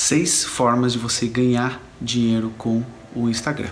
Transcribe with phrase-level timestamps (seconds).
[0.00, 2.82] seis formas de você ganhar dinheiro com
[3.14, 3.68] o Instagram.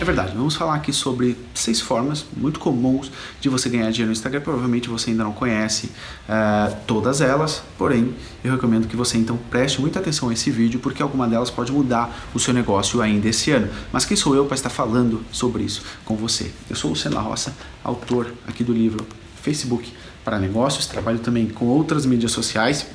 [0.00, 4.12] É verdade, vamos falar aqui sobre seis formas muito comuns de você ganhar dinheiro no
[4.12, 4.40] Instagram.
[4.40, 5.88] Provavelmente você ainda não conhece
[6.26, 10.80] uh, todas elas, porém eu recomendo que você então preste muita atenção a esse vídeo
[10.80, 13.68] porque alguma delas pode mudar o seu negócio ainda esse ano.
[13.92, 16.50] Mas quem sou eu para estar falando sobre isso com você?
[16.70, 17.54] Eu sou o Luciano Roça,
[17.84, 19.06] autor aqui do livro
[19.42, 19.92] Facebook
[20.24, 22.86] para Negócios, trabalho também com outras mídias sociais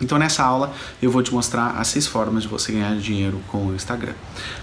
[0.00, 3.66] então nessa aula eu vou te mostrar as seis formas de você ganhar dinheiro com
[3.66, 4.14] o Instagram.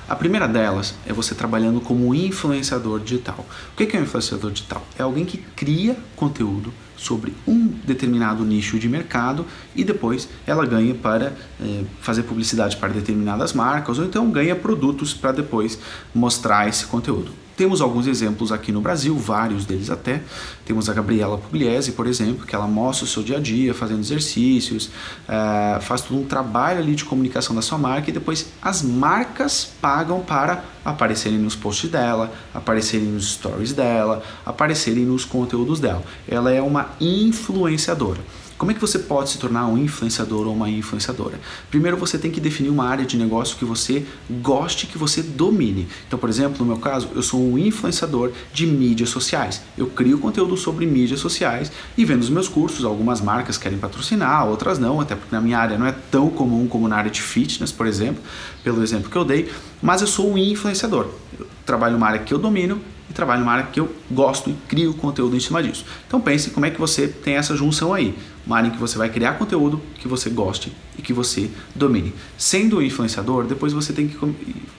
[0.08, 3.46] A primeira delas é você trabalhando como influenciador digital.
[3.74, 4.86] O que é um influenciador digital?
[4.98, 10.96] É alguém que cria conteúdo sobre um determinado nicho de mercado e depois ela ganha
[10.96, 15.78] para eh, fazer publicidade para determinadas marcas ou então ganha produtos para depois
[16.14, 17.47] mostrar esse conteúdo.
[17.58, 20.22] Temos alguns exemplos aqui no Brasil, vários deles até.
[20.64, 24.00] Temos a Gabriela Pugliese, por exemplo, que ela mostra o seu dia a dia fazendo
[24.00, 24.92] exercícios,
[25.28, 29.68] uh, faz todo um trabalho ali de comunicação da sua marca e depois as marcas
[29.82, 36.04] pagam para aparecerem nos posts dela, aparecerem nos stories dela, aparecerem nos conteúdos dela.
[36.28, 38.20] Ela é uma influenciadora.
[38.58, 41.40] Como é que você pode se tornar um influenciador ou uma influenciadora?
[41.70, 44.04] Primeiro você tem que definir uma área de negócio que você
[44.42, 45.88] goste, que você domine.
[46.08, 49.62] Então, por exemplo, no meu caso, eu sou um influenciador de mídias sociais.
[49.78, 54.48] Eu crio conteúdo sobre mídias sociais e vendo os meus cursos, algumas marcas querem patrocinar,
[54.48, 57.22] outras não, até porque na minha área não é tão comum como na área de
[57.22, 58.24] fitness, por exemplo,
[58.64, 59.52] pelo exemplo que eu dei,
[59.84, 61.10] mas eu sou um influenciador.
[61.40, 64.54] Eu trabalho numa área que eu domino e trabalho numa área que eu gosto e
[64.68, 65.86] crio conteúdo em cima disso.
[66.08, 68.16] Então pense como é que você tem essa junção aí.
[68.48, 72.14] Uma área em que você vai criar conteúdo que você goste e que você domine.
[72.38, 74.18] Sendo influenciador, depois você tem que,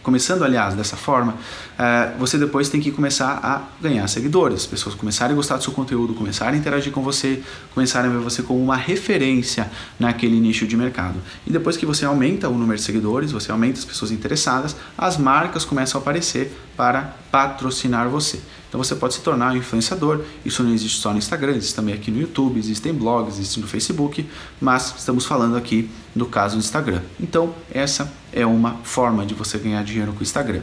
[0.02, 4.62] começando aliás dessa forma, uh, você depois tem que começar a ganhar seguidores.
[4.62, 7.42] As pessoas começarem a gostar do seu conteúdo, começarem a interagir com você,
[7.74, 11.20] começarem a ver você como uma referência naquele nicho de mercado.
[11.46, 15.18] E depois que você aumenta o número de seguidores, você aumenta as pessoas interessadas, as
[15.18, 18.40] marcas começam a aparecer para patrocinar você.
[18.68, 20.22] Então você pode se tornar um influenciador.
[20.44, 23.66] Isso não existe só no Instagram, existe também aqui no YouTube, existem blogs, existe no
[23.66, 24.26] Facebook,
[24.60, 27.00] mas estamos falando aqui do caso do Instagram.
[27.18, 30.62] Então, essa é uma forma de você ganhar dinheiro com o Instagram.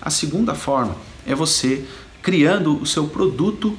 [0.00, 0.96] A segunda forma
[1.26, 1.84] é você
[2.22, 3.76] criando o seu produto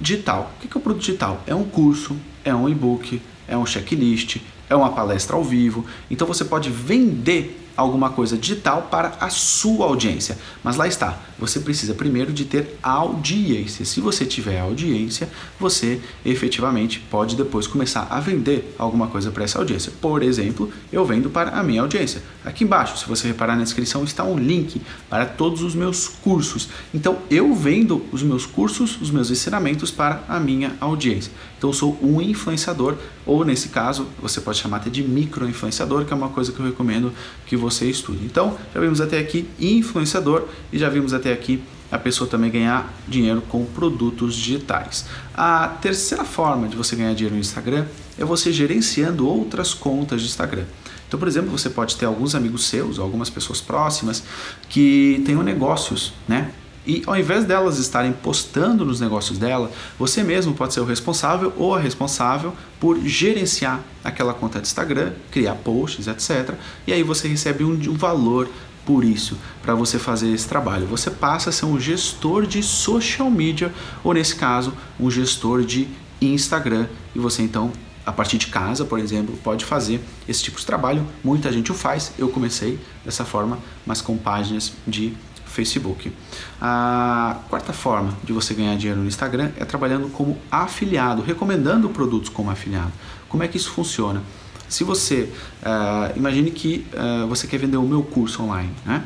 [0.00, 0.52] digital.
[0.56, 1.42] O que é o produto digital?
[1.46, 4.38] É um curso, é um e-book, é um checklist,
[4.68, 5.84] é uma palestra ao vivo.
[6.10, 10.38] Então você pode vender alguma coisa digital para a sua audiência.
[10.62, 13.84] Mas lá está, você precisa primeiro de ter audiência.
[13.84, 15.28] Se você tiver audiência,
[15.58, 19.92] você efetivamente pode depois começar a vender alguma coisa para essa audiência.
[20.00, 22.22] Por exemplo, eu vendo para a minha audiência.
[22.44, 26.68] Aqui embaixo, se você reparar na descrição, está um link para todos os meus cursos.
[26.92, 31.32] Então, eu vendo os meus cursos, os meus ensinamentos para a minha audiência.
[31.58, 36.12] Então, eu sou um influenciador, ou nesse caso, você pode chamar até de micro-influenciador, que
[36.12, 37.12] é uma coisa que eu recomendo
[37.46, 38.24] que você estude.
[38.24, 42.92] Então, já vimos até aqui influenciador e já vimos até aqui a pessoa também ganhar
[43.06, 45.06] dinheiro com produtos digitais.
[45.34, 47.84] A terceira forma de você ganhar dinheiro no Instagram
[48.18, 50.64] é você gerenciando outras contas de Instagram.
[51.06, 54.22] Então, por exemplo, você pode ter alguns amigos seus, algumas pessoas próximas
[54.70, 56.50] que tenham negócios, né?
[56.86, 61.52] E ao invés delas estarem postando nos negócios dela, você mesmo pode ser o responsável
[61.56, 66.54] ou a responsável por gerenciar aquela conta de Instagram, criar posts, etc.
[66.86, 68.48] E aí você recebe um, um valor
[68.84, 70.86] por isso, para você fazer esse trabalho.
[70.88, 73.72] Você passa a ser um gestor de social media,
[74.02, 75.86] ou nesse caso, um gestor de
[76.20, 77.72] Instagram, e você então
[78.04, 81.06] a partir de casa, por exemplo, pode fazer esse tipo de trabalho.
[81.22, 82.12] Muita gente o faz.
[82.18, 85.14] Eu comecei dessa forma, mas com páginas de
[85.52, 86.12] Facebook.
[86.60, 92.28] A quarta forma de você ganhar dinheiro no Instagram é trabalhando como afiliado, recomendando produtos
[92.28, 92.92] como afiliado.
[93.28, 94.22] Como é que isso funciona?
[94.68, 95.28] Se você,
[95.62, 99.04] uh, imagine que uh, você quer vender o meu curso online, né?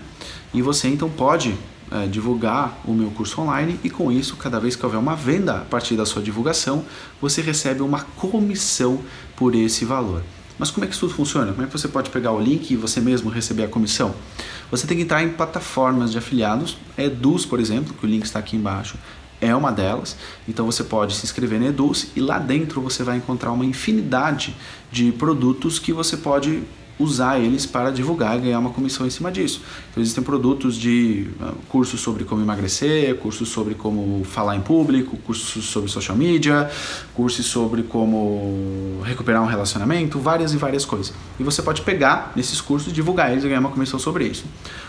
[0.54, 1.50] E você então pode
[1.90, 5.58] uh, divulgar o meu curso online e com isso, cada vez que houver uma venda
[5.58, 6.84] a partir da sua divulgação,
[7.20, 9.00] você recebe uma comissão
[9.34, 10.22] por esse valor.
[10.58, 11.52] Mas como é que isso tudo funciona?
[11.52, 14.14] Como é que você pode pegar o link e você mesmo receber a comissão?
[14.70, 18.38] Você tem que entrar em plataformas de afiliados, Eduz, por exemplo, que o link está
[18.38, 18.96] aqui embaixo,
[19.40, 20.16] é uma delas.
[20.48, 24.56] Então você pode se inscrever na Eduz e lá dentro você vai encontrar uma infinidade
[24.90, 26.62] de produtos que você pode
[26.98, 29.60] usar eles para divulgar e ganhar uma comissão em cima disso.
[29.90, 35.16] Então existem produtos de uh, cursos sobre como emagrecer, cursos sobre como falar em público,
[35.18, 36.70] cursos sobre social media,
[37.14, 41.12] cursos sobre como recuperar um relacionamento, várias e várias coisas.
[41.38, 44.44] E você pode pegar nesses cursos, divulgar eles e ganhar uma comissão sobre isso.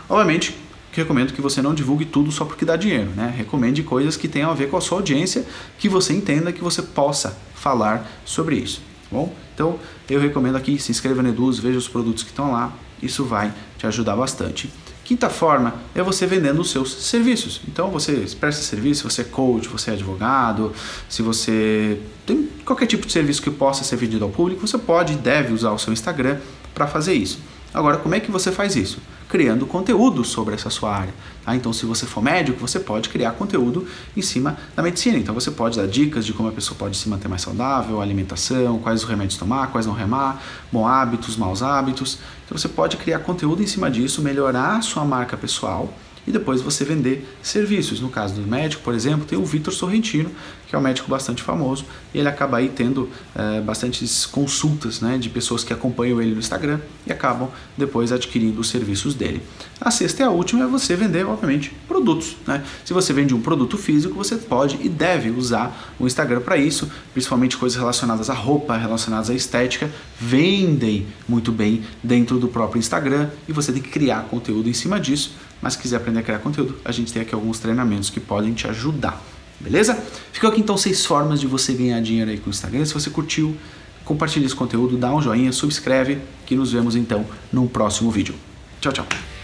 [0.09, 0.55] Obviamente,
[0.91, 3.33] recomendo que você não divulgue tudo só porque dá dinheiro, né?
[3.35, 5.45] Recomende coisas que tenham a ver com a sua audiência,
[5.77, 8.81] que você entenda que você possa falar sobre isso.
[9.09, 12.51] Tá bom, então eu recomendo aqui se inscreva no Eduz, veja os produtos que estão
[12.51, 14.69] lá, isso vai te ajudar bastante.
[15.03, 17.61] Quinta forma é você vendendo os seus serviços.
[17.65, 20.73] Então você presta serviço, você é coach, você é advogado,
[21.07, 25.13] se você tem qualquer tipo de serviço que possa ser vendido ao público, você pode
[25.13, 26.37] e deve usar o seu Instagram
[26.73, 27.39] para fazer isso.
[27.73, 28.99] Agora, como é que você faz isso?
[29.29, 31.13] Criando conteúdo sobre essa sua área.
[31.43, 31.55] Tá?
[31.55, 35.17] Então, se você for médico, você pode criar conteúdo em cima da medicina.
[35.17, 38.79] Então, você pode dar dicas de como a pessoa pode se manter mais saudável, alimentação,
[38.79, 40.41] quais os remédios tomar, quais não remar,
[40.71, 42.19] bons hábitos, maus hábitos.
[42.45, 45.93] Então, você pode criar conteúdo em cima disso, melhorar a sua marca pessoal
[46.27, 48.01] e depois você vender serviços.
[48.01, 50.29] No caso do médico, por exemplo, tem o Vitor Sorrentino,
[50.67, 55.17] que é um médico bastante famoso, e ele acaba aí tendo é, bastantes consultas né,
[55.17, 59.41] de pessoas que acompanham ele no Instagram e acabam depois adquirindo os serviços dele.
[59.79, 62.35] A sexta e a última é você vender, obviamente, produtos.
[62.45, 62.63] Né?
[62.83, 66.89] Se você vende um produto físico, você pode e deve usar o Instagram para isso,
[67.13, 73.29] principalmente coisas relacionadas à roupa, relacionadas à estética, vendem muito bem dentro do próprio Instagram
[73.47, 75.31] e você tem que criar conteúdo em cima disso
[75.61, 78.53] mas se quiser aprender a criar conteúdo, a gente tem aqui alguns treinamentos que podem
[78.53, 79.21] te ajudar.
[79.59, 80.01] Beleza?
[80.31, 82.85] Ficou aqui então seis formas de você ganhar dinheiro aí com o Instagram.
[82.85, 83.57] Se você curtiu,
[84.05, 88.35] compartilhe esse conteúdo, dá um joinha, subscreve, que nos vemos então no próximo vídeo.
[88.79, 89.36] Tchau, tchau.